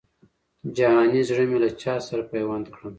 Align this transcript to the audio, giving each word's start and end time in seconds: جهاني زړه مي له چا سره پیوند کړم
جهاني 0.77 1.21
زړه 1.29 1.43
مي 1.49 1.57
له 1.63 1.69
چا 1.81 1.95
سره 2.07 2.23
پیوند 2.31 2.65
کړم 2.75 2.89